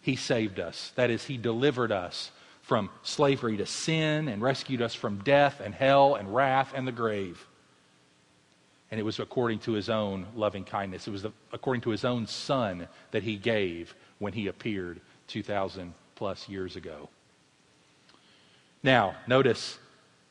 [0.00, 0.92] he saved us.
[0.96, 2.30] That is, he delivered us
[2.62, 6.92] from slavery to sin and rescued us from death and hell and wrath and the
[6.92, 7.46] grave.
[8.90, 11.06] And it was according to his own loving kindness.
[11.06, 15.92] It was the, according to his own son that he gave when he appeared 2,000
[16.14, 17.10] plus years ago.
[18.82, 19.78] Now, notice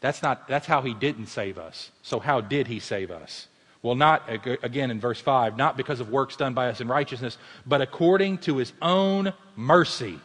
[0.02, 1.92] that's not that's how he didn't save us.
[2.02, 3.48] So how did he save us?
[3.84, 4.28] Well, not
[4.64, 8.40] again in verse 5, not because of works done by us in righteousness, but according
[8.40, 10.20] to his own mercy,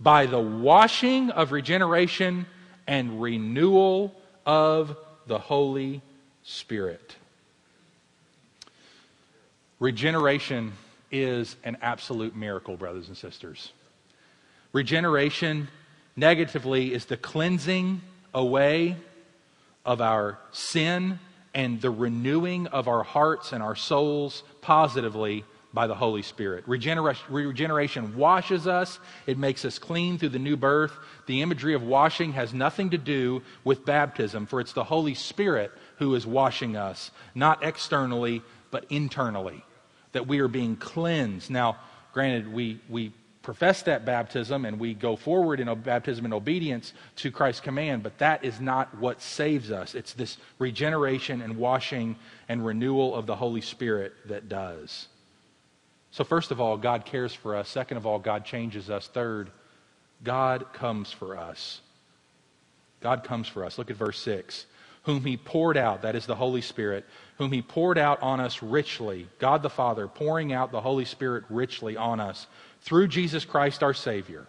[0.00, 2.46] by the washing of regeneration
[2.88, 4.12] and renewal
[4.44, 4.96] of
[5.28, 6.02] the Holy
[6.42, 7.14] Spirit.
[9.78, 10.72] Regeneration
[11.10, 13.72] is an absolute miracle, brothers and sisters.
[14.72, 15.68] Regeneration
[16.16, 18.00] negatively is the cleansing
[18.34, 18.96] away
[19.84, 21.18] of our sin
[21.54, 26.64] and the renewing of our hearts and our souls positively by the Holy Spirit.
[26.66, 30.92] Regeneration, regeneration, washes us, it makes us clean through the new birth.
[31.26, 35.70] The imagery of washing has nothing to do with baptism, for it's the Holy Spirit
[35.96, 39.62] who is washing us, not externally, but internally,
[40.12, 41.50] that we are being cleansed.
[41.50, 41.78] Now,
[42.12, 47.30] granted, we, we profess that baptism and we go forward in baptism in obedience to
[47.30, 49.94] Christ's command, but that is not what saves us.
[49.94, 52.16] It's this regeneration and washing
[52.48, 55.08] and renewal of the Holy Spirit that does.
[56.10, 57.68] So, first of all, God cares for us.
[57.68, 59.08] Second of all, God changes us.
[59.08, 59.50] Third,
[60.22, 61.80] God comes for us.
[63.00, 63.78] God comes for us.
[63.78, 64.66] Look at verse 6.
[65.08, 67.06] Whom he poured out, that is the Holy Spirit,
[67.38, 69.26] whom he poured out on us richly.
[69.38, 72.46] God the Father pouring out the Holy Spirit richly on us
[72.82, 74.46] through Jesus Christ our Savior.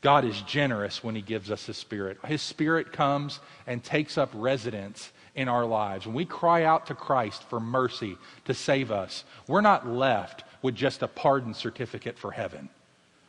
[0.00, 2.16] God is generous when He gives us His Spirit.
[2.24, 6.06] His Spirit comes and takes up residence in our lives.
[6.06, 10.74] When we cry out to Christ for mercy to save us, we're not left with
[10.74, 12.70] just a pardon certificate for heaven.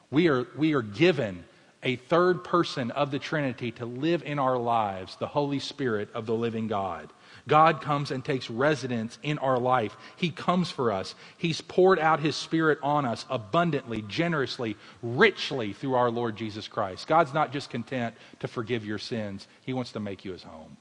[0.10, 1.44] We are, we are given
[1.84, 6.26] a third person of the Trinity to live in our lives, the Holy Spirit of
[6.26, 7.10] the living God.
[7.48, 9.96] God comes and takes residence in our life.
[10.16, 11.16] He comes for us.
[11.38, 17.08] He's poured out His Spirit on us abundantly, generously, richly through our Lord Jesus Christ.
[17.08, 20.78] God's not just content to forgive your sins, He wants to make you His home.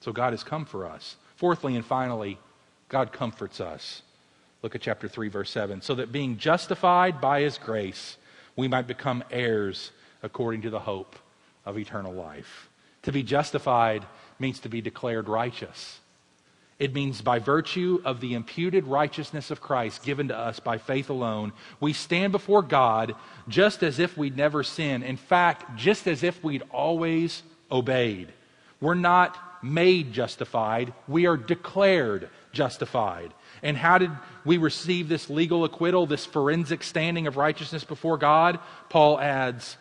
[0.00, 1.16] So God has come for us.
[1.36, 2.38] Fourthly and finally,
[2.88, 4.02] God comforts us.
[4.62, 5.82] Look at chapter 3, verse 7.
[5.82, 8.16] So that being justified by His grace,
[8.58, 11.14] we might become heirs according to the hope
[11.64, 12.68] of eternal life.
[13.02, 14.04] To be justified
[14.40, 16.00] means to be declared righteous.
[16.80, 21.08] It means by virtue of the imputed righteousness of Christ given to us by faith
[21.08, 23.14] alone, we stand before God
[23.48, 25.04] just as if we'd never sinned.
[25.04, 28.32] In fact, just as if we'd always obeyed.
[28.80, 33.32] We're not made justified, we are declared justified.
[33.62, 34.10] And how did
[34.44, 38.58] we receive this legal acquittal, this forensic standing of righteousness before God?
[38.88, 39.76] Paul adds,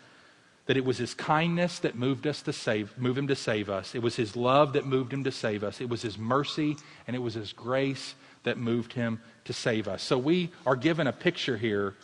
[0.67, 3.95] that it was his kindness that moved us to save move him to save us.
[3.95, 5.81] It was his love that moved him to save us.
[5.81, 8.13] It was his mercy and it was his grace
[8.43, 10.03] that moved him to save us.
[10.03, 11.95] So we are given a picture here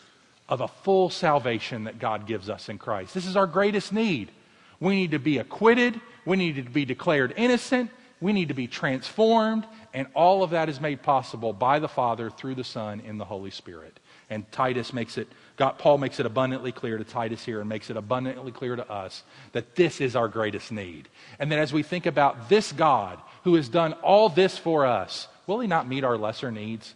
[0.49, 3.13] of a full salvation that god gives us in christ.
[3.13, 4.31] This is our greatest need.
[4.79, 5.99] We need to be acquitted.
[6.25, 9.65] We need to be declared innocent We need to be transformed.
[9.93, 13.25] And all of that is made possible by the Father through the Son in the
[13.25, 13.99] Holy Spirit.
[14.29, 17.89] And Titus makes it, God, Paul makes it abundantly clear to Titus here and makes
[17.89, 21.09] it abundantly clear to us that this is our greatest need.
[21.37, 25.27] And that as we think about this God who has done all this for us,
[25.45, 26.95] will he not meet our lesser needs?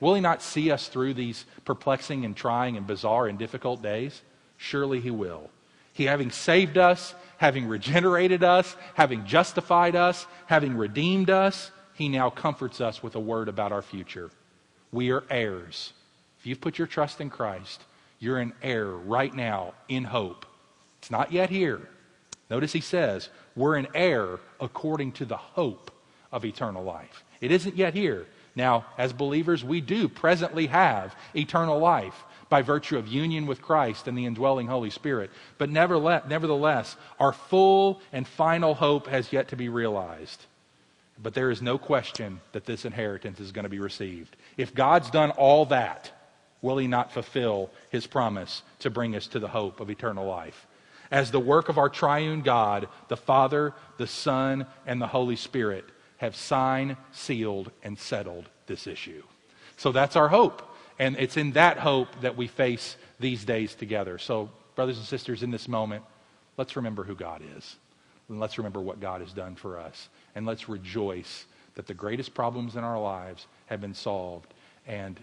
[0.00, 4.22] Will he not see us through these perplexing and trying and bizarre and difficult days?
[4.56, 5.50] Surely he will.
[6.00, 12.30] He, having saved us, having regenerated us, having justified us, having redeemed us, he now
[12.30, 14.30] comforts us with a word about our future.
[14.92, 15.92] We are heirs.
[16.38, 17.82] If you've put your trust in Christ,
[18.18, 20.46] you're an heir right now in hope.
[21.00, 21.86] It's not yet here.
[22.48, 25.90] Notice he says, we're an heir according to the hope
[26.32, 27.24] of eternal life.
[27.42, 28.26] It isn't yet here.
[28.56, 34.06] Now, as believers, we do presently have eternal life by virtue of union with Christ
[34.06, 35.30] and the indwelling Holy Spirit.
[35.56, 40.44] But nevertheless, our full and final hope has yet to be realized.
[41.22, 44.36] But there is no question that this inheritance is going to be received.
[44.56, 46.10] If God's done all that,
[46.60, 50.66] will he not fulfill his promise to bring us to the hope of eternal life?
[51.10, 55.84] As the work of our triune God, the Father, the Son, and the Holy Spirit
[56.18, 59.22] have signed, sealed, and settled this issue.
[59.76, 60.69] So that's our hope.
[61.00, 64.18] And it's in that hope that we face these days together.
[64.18, 66.04] So, brothers and sisters, in this moment,
[66.58, 67.76] let's remember who God is.
[68.28, 70.10] And let's remember what God has done for us.
[70.34, 74.52] And let's rejoice that the greatest problems in our lives have been solved
[74.86, 75.18] and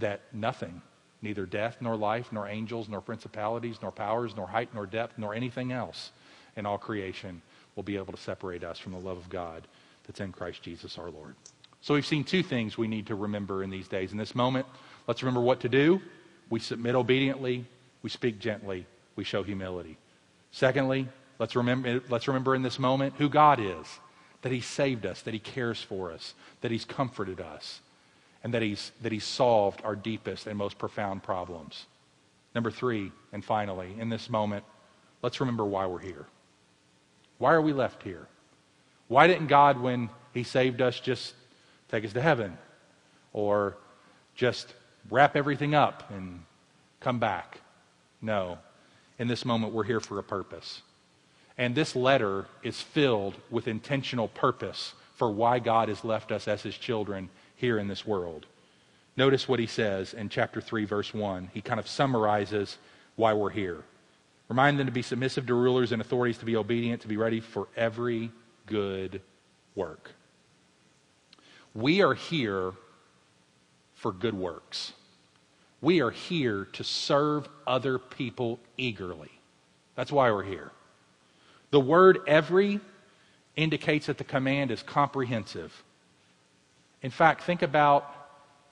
[0.00, 0.82] that nothing,
[1.22, 5.32] neither death nor life, nor angels, nor principalities, nor powers, nor height, nor depth, nor
[5.32, 6.10] anything else
[6.56, 7.40] in all creation
[7.76, 9.68] will be able to separate us from the love of God
[10.08, 11.36] that's in Christ Jesus our Lord.
[11.82, 14.12] So we've seen two things we need to remember in these days.
[14.12, 14.66] In this moment,
[15.10, 16.00] let's remember what to do.
[16.50, 17.64] We submit obediently,
[18.00, 19.98] we speak gently, we show humility.
[20.52, 21.08] Secondly,
[21.40, 23.98] let's remember, let's remember in this moment who God is
[24.42, 27.80] that He saved us, that He cares for us, that He's comforted us,
[28.44, 31.86] and that He's, that he's solved our deepest and most profound problems.
[32.54, 34.64] Number three, and finally, in this moment,
[35.22, 36.26] let's remember why we're here.
[37.38, 38.28] Why are we left here?
[39.08, 41.34] Why didn't God, when He saved us, just
[41.88, 42.56] take us to heaven?
[43.32, 43.76] Or
[44.36, 44.72] just
[45.08, 46.44] wrap everything up and
[47.00, 47.60] come back?
[48.20, 48.58] No.
[49.18, 50.82] In this moment, we're here for a purpose.
[51.56, 56.62] And this letter is filled with intentional purpose for why God has left us as
[56.62, 58.46] His children here in this world.
[59.16, 61.50] Notice what he says in chapter 3, verse 1.
[61.52, 62.78] He kind of summarizes
[63.16, 63.82] why we're here.
[64.48, 67.40] Remind them to be submissive to rulers and authorities, to be obedient, to be ready
[67.40, 68.30] for every
[68.66, 69.20] good
[69.74, 70.12] work.
[71.74, 72.72] We are here
[74.00, 74.94] for good works.
[75.82, 79.30] We are here to serve other people eagerly.
[79.94, 80.70] That's why we're here.
[81.70, 82.80] The word every
[83.56, 85.84] indicates that the command is comprehensive.
[87.02, 88.10] In fact, think about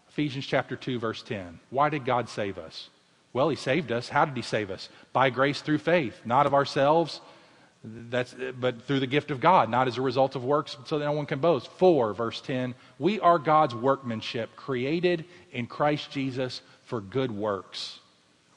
[0.09, 1.61] Ephesians chapter 2 verse 10.
[1.69, 2.89] Why did God save us?
[3.35, 4.09] Well, he saved us.
[4.09, 4.89] How did he save us?
[5.13, 7.21] By grace through faith, not of ourselves,
[7.85, 11.05] that's, but through the gift of God, not as a result of works, so that
[11.05, 11.69] no one can boast.
[11.79, 18.01] 4, verse 10 We are God's workmanship, created in Christ Jesus for good works.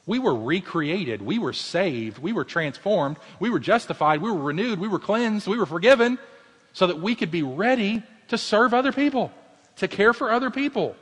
[0.04, 1.22] We were recreated.
[1.22, 2.18] We were saved.
[2.18, 3.18] We were transformed.
[3.38, 4.20] We were justified.
[4.20, 4.80] We were renewed.
[4.80, 5.46] We were cleansed.
[5.46, 6.18] We were forgiven
[6.72, 9.30] so that we could be ready to serve other people,
[9.76, 10.96] to care for other people.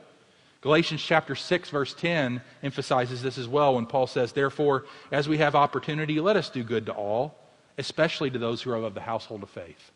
[0.61, 5.39] Galatians chapter 6 verse 10 emphasizes this as well when Paul says, "Therefore, as we
[5.39, 7.40] have opportunity, let us do good to all,
[7.77, 9.91] especially to those who are of the household of faith.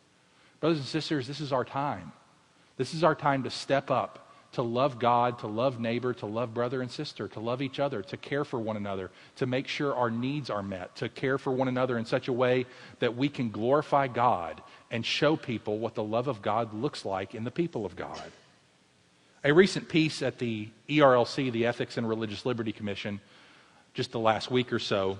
[0.59, 2.11] Brothers and sisters, this is our time.
[2.77, 6.53] This is our time to step up, to love God, to love neighbor, to love
[6.53, 9.93] brother and sister, to love each other, to care for one another, to make sure
[9.93, 12.65] our needs are met, to care for one another in such a way
[12.99, 14.61] that we can glorify God
[14.91, 18.21] and show people what the love of God looks like in the people of God.
[19.43, 23.21] A recent piece at the ERLC, the Ethics and Religious Liberty Commission,
[23.93, 25.19] just the last week or so,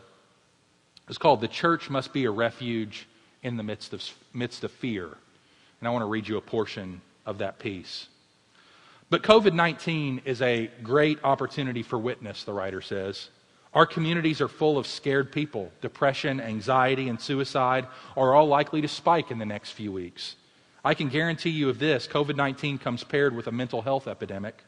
[1.07, 3.07] it's called The Church Must Be a Refuge
[3.43, 5.05] in the Midst of, midst of Fear.
[5.79, 8.07] And I want to read you a portion of that piece.
[9.09, 13.29] But COVID 19 is a great opportunity for witness, the writer says.
[13.73, 15.71] Our communities are full of scared people.
[15.81, 20.37] Depression, anxiety, and suicide are all likely to spike in the next few weeks.
[20.83, 24.63] I can guarantee you of this COVID 19 comes paired with a mental health epidemic.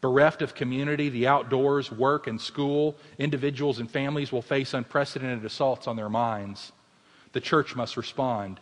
[0.00, 5.86] Bereft of community, the outdoors, work, and school, individuals and families will face unprecedented assaults
[5.86, 6.72] on their minds.
[7.32, 8.60] The church must respond.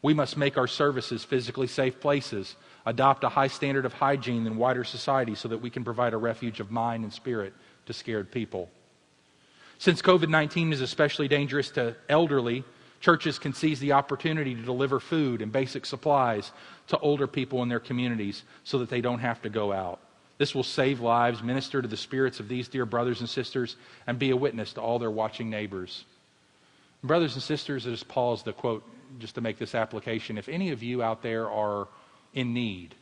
[0.00, 4.56] We must make our services physically safe places, adopt a high standard of hygiene in
[4.56, 7.52] wider society so that we can provide a refuge of mind and spirit
[7.86, 8.70] to scared people.
[9.78, 12.64] Since COVID 19 is especially dangerous to elderly,
[13.00, 16.50] Churches can seize the opportunity to deliver food and basic supplies
[16.88, 20.00] to older people in their communities so that they don't have to go out.
[20.38, 23.76] This will save lives, minister to the spirits of these dear brothers and sisters,
[24.06, 26.04] and be a witness to all their watching neighbors.
[27.02, 28.84] Brothers and sisters, I just pause the quote
[29.18, 30.38] just to make this application.
[30.38, 31.88] If any of you out there are
[32.34, 32.94] in need,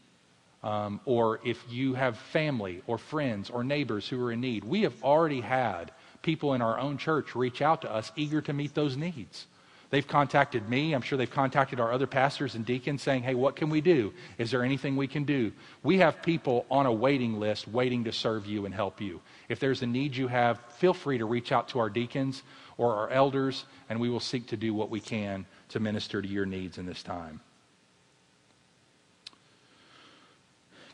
[0.62, 4.82] um, or if you have family or friends or neighbors who are in need, we
[4.82, 8.74] have already had people in our own church reach out to us eager to meet
[8.74, 9.47] those needs.
[9.91, 10.95] They've contacted me.
[10.95, 14.12] I'm sure they've contacted our other pastors and deacons saying, hey, what can we do?
[14.39, 15.53] Is there anything we can do?
[15.82, 19.20] We have people on a waiting list waiting to serve you and help you.
[19.49, 22.43] If there's a need you have, feel free to reach out to our deacons
[22.78, 26.28] or our elders, and we will seek to do what we can to minister to
[26.28, 27.41] your needs in this time.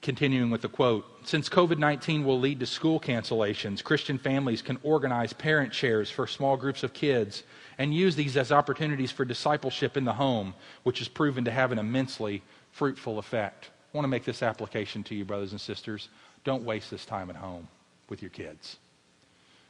[0.03, 4.79] Continuing with the quote Since COVID 19 will lead to school cancellations, Christian families can
[4.83, 7.45] organize parent chairs for small groups of kids
[7.79, 11.71] and use these as opportunities for discipleship in the home, which has proven to have
[11.71, 12.43] an immensely
[12.73, 13.71] fruitful effect.
[13.95, 16.09] I want to make this application to you, brothers and sisters.
[16.43, 17.69] Don't waste this time at home
[18.09, 18.79] with your kids.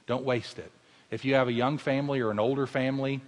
[0.06, 0.72] Don't waste it.
[1.10, 3.20] If you have a young family or an older family,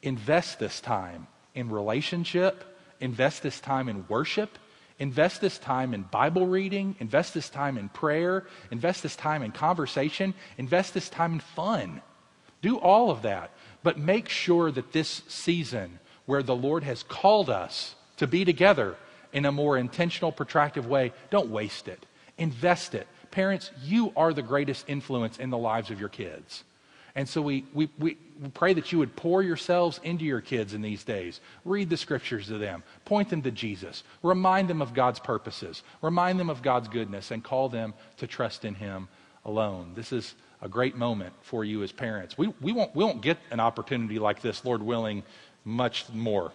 [0.00, 1.26] invest this time
[1.56, 2.62] in relationship,
[3.00, 4.58] invest this time in worship,
[4.98, 9.52] invest this time in Bible reading, invest this time in prayer, invest this time in
[9.52, 12.02] conversation, invest this time in fun.
[12.62, 13.50] Do all of that.
[13.82, 18.96] But make sure that this season where the Lord has called us to be together
[19.32, 22.06] in a more intentional, protractive way, don't waste it.
[22.38, 23.06] Invest it.
[23.30, 26.64] Parents, you are the greatest influence in the lives of your kids.
[27.16, 28.18] And so we, we, we
[28.52, 31.40] pray that you would pour yourselves into your kids in these days.
[31.64, 32.82] Read the scriptures to them.
[33.06, 34.04] Point them to Jesus.
[34.22, 35.82] Remind them of God's purposes.
[36.02, 39.08] Remind them of God's goodness and call them to trust in Him
[39.46, 39.92] alone.
[39.94, 42.36] This is a great moment for you as parents.
[42.36, 45.22] We, we, won't, we won't get an opportunity like this, Lord willing,
[45.64, 46.52] much more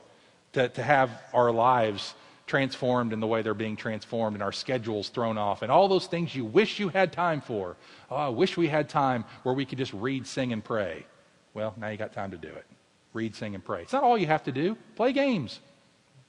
[0.53, 2.13] to, to have our lives
[2.51, 6.05] transformed in the way they're being transformed and our schedules thrown off and all those
[6.05, 7.77] things you wish you had time for.
[8.09, 11.05] Oh, I wish we had time where we could just read, sing, and pray.
[11.53, 12.65] Well, now you got time to do it.
[13.13, 13.83] Read, sing, and pray.
[13.83, 14.75] It's not all you have to do.
[14.97, 15.61] Play games,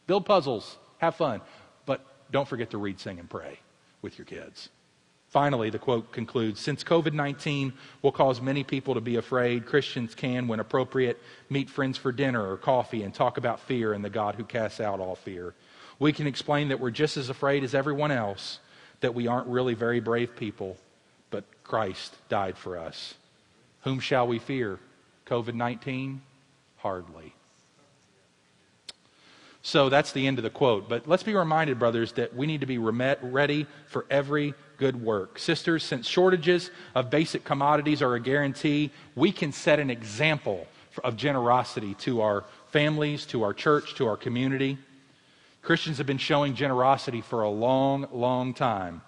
[0.07, 1.41] build puzzles, have fun.
[1.87, 3.59] But don't forget to read, sing, and pray
[4.01, 4.69] with your kids.
[5.27, 10.15] Finally, the quote concludes Since COVID 19 will cause many people to be afraid, Christians
[10.15, 11.19] can, when appropriate,
[11.51, 14.79] meet friends for dinner or coffee and talk about fear and the God who casts
[14.79, 15.55] out all fear.
[16.03, 18.59] We can explain that we're just as afraid as everyone else,
[19.03, 20.77] that we aren't really very brave people,
[21.31, 23.15] but Christ died for us.
[23.83, 24.81] Whom shall we fear?
[25.27, 26.21] COVID 19?
[26.79, 27.33] Hardly.
[29.63, 30.89] So that's the end of the quote.
[30.89, 35.39] But let's be reminded, brothers, that we need to be ready for every good work.
[35.39, 40.67] Sisters, since shortages of basic commodities are a guarantee, we can set an example
[41.05, 44.79] of generosity to our families, to our church, to our community.
[45.63, 49.03] Christians have been showing generosity for a long, long time.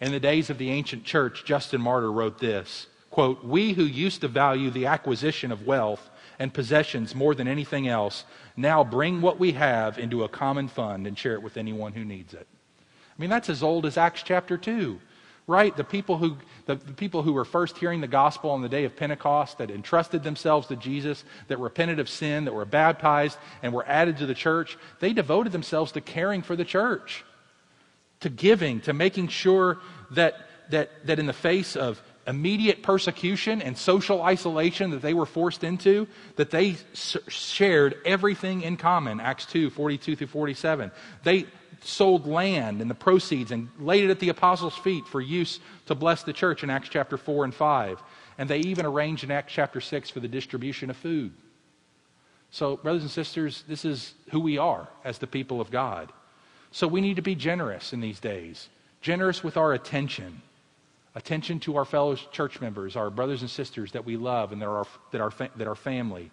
[0.00, 4.22] In the days of the ancient church, Justin Martyr wrote this quote, We who used
[4.22, 8.24] to value the acquisition of wealth and possessions more than anything else
[8.56, 12.04] now bring what we have into a common fund and share it with anyone who
[12.04, 12.48] needs it.
[12.80, 14.98] I mean, that's as old as Acts chapter 2,
[15.46, 15.76] right?
[15.76, 16.36] The people who,
[16.66, 19.70] the, the, people who were first hearing the gospel on the day of Pentecost, that
[19.70, 24.26] entrusted themselves to Jesus, that repented of sin, that were baptized, and were added to
[24.26, 27.24] the church, they devoted themselves to caring for the church,
[28.20, 29.78] to giving, to making sure
[30.12, 30.34] that,
[30.70, 35.62] that, that in the face of immediate persecution and social isolation that they were forced
[35.62, 39.20] into, that they shared everything in common.
[39.20, 40.90] Acts 2 42 through 47.
[41.22, 41.44] They
[41.84, 45.94] sold land and the proceeds and laid it at the apostles' feet for use to
[45.94, 48.02] bless the church in Acts chapter 4 and 5.
[48.38, 51.32] And they even arranged in Acts chapter 6 for the distribution of food.
[52.50, 56.12] So, brothers and sisters, this is who we are as the people of God.
[56.70, 58.68] So, we need to be generous in these days,
[59.00, 60.40] generous with our attention,
[61.14, 64.68] attention to our fellow church members, our brothers and sisters that we love and that
[64.68, 66.30] are, that are, that are family.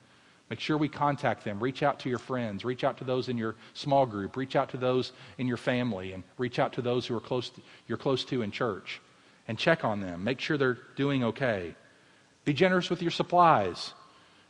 [0.51, 1.63] Make sure we contact them.
[1.63, 2.65] Reach out to your friends.
[2.65, 4.35] Reach out to those in your small group.
[4.35, 6.11] Reach out to those in your family.
[6.11, 8.99] And reach out to those who are close to, you're close to in church.
[9.47, 10.25] And check on them.
[10.25, 11.73] Make sure they're doing okay.
[12.43, 13.93] Be generous with your supplies.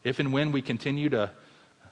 [0.03, 1.29] If and when we continue to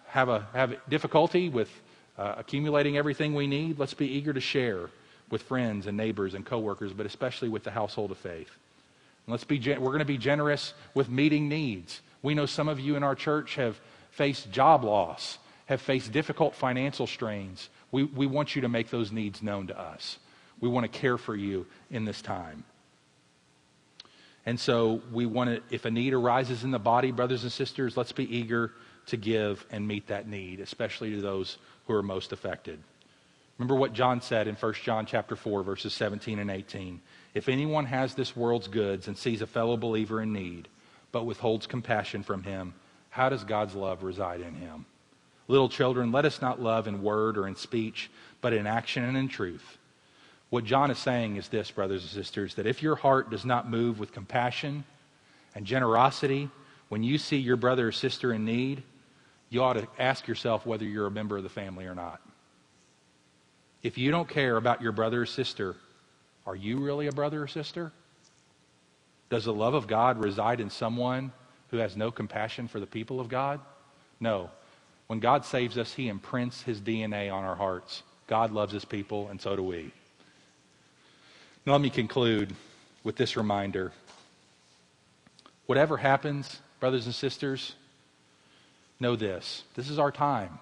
[0.08, 1.70] have, a, have difficulty with
[2.18, 4.90] uh, accumulating everything we need, let's be eager to share
[5.30, 8.50] with friends and neighbors and coworkers, but especially with the household of faith.
[9.28, 12.02] Let's be, we're going to be generous with meeting needs.
[12.24, 13.80] We know some of you in our church have
[14.12, 19.12] faced job loss, have faced difficult financial strains, we, we want you to make those
[19.12, 20.18] needs known to us.
[20.60, 22.64] We want to care for you in this time.
[24.46, 27.98] And so we want to, if a need arises in the body, brothers and sisters,
[27.98, 28.72] let's be eager
[29.08, 31.58] to give and meet that need, especially to those
[31.88, 32.80] who are most affected.
[33.58, 37.02] Remember what John said in 1 John chapter 4 verses 17 and 18.
[37.34, 40.68] If anyone has this world's goods and sees a fellow believer in need,
[41.12, 42.74] but withholds compassion from him,
[43.10, 44.86] how does God's love reside in him?
[45.48, 49.18] Little children, let us not love in word or in speech, but in action and
[49.18, 49.78] in truth.
[50.50, 53.70] What John is saying is this, brothers and sisters, that if your heart does not
[53.70, 54.84] move with compassion
[55.56, 56.50] and generosity
[56.90, 58.84] when you see your brother or sister in need,
[59.50, 62.22] you ought to ask yourself whether you're a member of the family or not.
[63.82, 65.76] If you don't care about your brother or sister,
[66.46, 67.92] are you really a brother or sister?
[69.30, 71.32] Does the love of God reside in someone
[71.72, 73.60] who has no compassion for the people of God?
[74.20, 74.50] No.
[75.08, 78.04] When God saves us, He imprints His DNA on our hearts.
[78.28, 79.92] God loves His people, and so do we.
[81.66, 82.56] Now, let me conclude
[83.04, 83.92] with this reminder.
[85.66, 87.76] Whatever happens, brothers and sisters,
[89.00, 90.60] know this this is our time.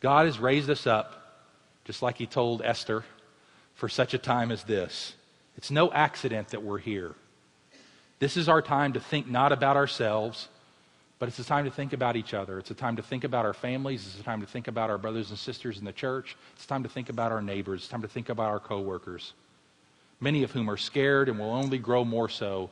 [0.00, 1.44] God has raised us up,
[1.84, 3.04] just like He told Esther,
[3.74, 5.14] for such a time as this.
[5.56, 7.14] It's no accident that we're here.
[8.18, 10.48] This is our time to think not about ourselves,
[11.18, 12.58] but it's a time to think about each other.
[12.58, 14.06] It's a time to think about our families.
[14.06, 16.36] It's a time to think about our brothers and sisters in the church.
[16.54, 17.80] It's time to think about our neighbors.
[17.80, 19.32] It's time to think about our coworkers,
[20.20, 22.70] many of whom are scared and will only grow more so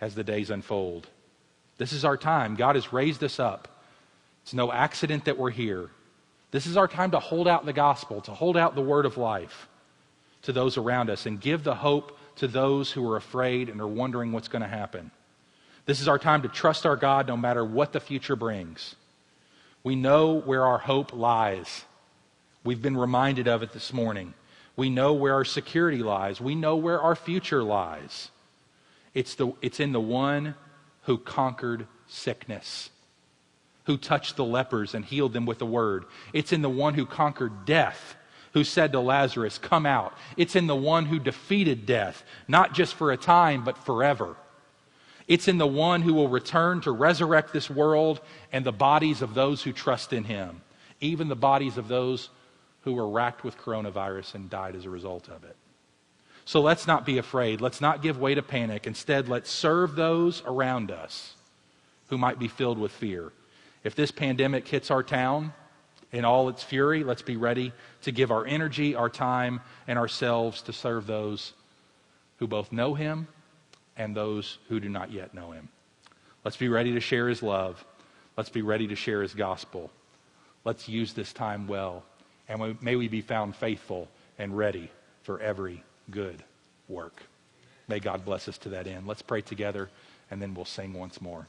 [0.00, 1.08] as the days unfold.
[1.78, 2.54] This is our time.
[2.54, 3.68] God has raised us up.
[4.42, 5.90] It's no accident that we're here.
[6.50, 9.16] This is our time to hold out the gospel, to hold out the word of
[9.16, 9.68] life
[10.42, 13.86] to those around us and give the hope to those who are afraid and are
[13.86, 15.10] wondering what's going to happen.
[15.86, 18.96] This is our time to trust our God no matter what the future brings.
[19.82, 21.84] We know where our hope lies.
[22.64, 24.34] We've been reminded of it this morning.
[24.74, 26.40] We know where our security lies.
[26.40, 28.30] We know where our future lies.
[29.14, 30.56] It's, the, it's in the one
[31.02, 32.90] who conquered sickness,
[33.84, 36.04] who touched the lepers and healed them with the word.
[36.32, 38.15] It's in the one who conquered death
[38.56, 40.16] who said to Lazarus, Come out.
[40.38, 44.34] It's in the one who defeated death, not just for a time, but forever.
[45.28, 49.34] It's in the one who will return to resurrect this world and the bodies of
[49.34, 50.62] those who trust in him,
[51.02, 52.30] even the bodies of those
[52.80, 55.56] who were racked with coronavirus and died as a result of it.
[56.46, 57.60] So let's not be afraid.
[57.60, 58.86] Let's not give way to panic.
[58.86, 61.34] Instead, let's serve those around us
[62.08, 63.32] who might be filled with fear.
[63.84, 65.52] If this pandemic hits our town,
[66.12, 70.62] in all its fury, let's be ready to give our energy, our time, and ourselves
[70.62, 71.52] to serve those
[72.38, 73.28] who both know Him
[73.96, 75.68] and those who do not yet know Him.
[76.44, 77.84] Let's be ready to share His love.
[78.36, 79.90] Let's be ready to share His gospel.
[80.64, 82.04] Let's use this time well.
[82.48, 84.90] And may we be found faithful and ready
[85.22, 86.42] for every good
[86.88, 87.22] work.
[87.88, 89.06] May God bless us to that end.
[89.06, 89.88] Let's pray together,
[90.30, 91.46] and then we'll sing once more.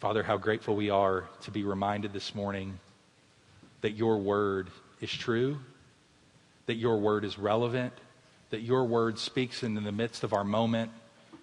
[0.00, 2.80] Father, how grateful we are to be reminded this morning
[3.82, 4.70] that your word
[5.02, 5.58] is true,
[6.64, 7.92] that your word is relevant,
[8.48, 10.90] that your word speaks in the midst of our moment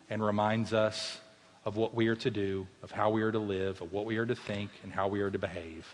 [0.09, 1.19] and reminds us
[1.65, 4.17] of what we are to do, of how we are to live, of what we
[4.17, 5.93] are to think, and how we are to behave.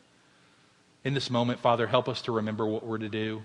[1.04, 3.44] In this moment, Father, help us to remember what we're to do.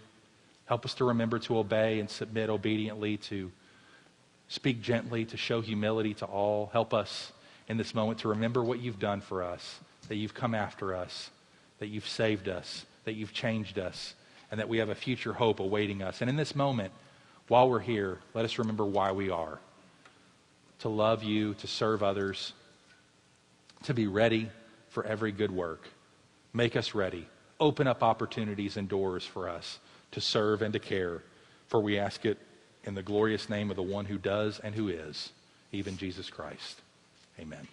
[0.66, 3.50] Help us to remember to obey and submit obediently, to
[4.46, 6.70] speak gently, to show humility to all.
[6.72, 7.32] Help us
[7.68, 11.30] in this moment to remember what you've done for us, that you've come after us,
[11.78, 14.14] that you've saved us, that you've changed us,
[14.50, 16.20] and that we have a future hope awaiting us.
[16.20, 16.92] And in this moment,
[17.48, 19.58] while we're here, let us remember why we are
[20.80, 22.52] to love you, to serve others,
[23.82, 24.48] to be ready
[24.90, 25.88] for every good work.
[26.52, 27.26] Make us ready.
[27.58, 29.80] Open up opportunities and doors for us
[30.12, 31.22] to serve and to care,
[31.66, 32.38] for we ask it
[32.84, 35.32] in the glorious name of the one who does and who is,
[35.72, 36.80] even Jesus Christ.
[37.40, 37.68] Amen.